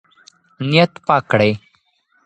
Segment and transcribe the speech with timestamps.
[0.69, 1.51] نیت پاک کړئ.